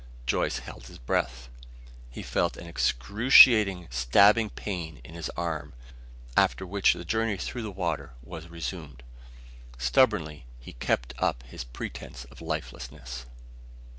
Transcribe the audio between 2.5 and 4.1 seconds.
an excruciating,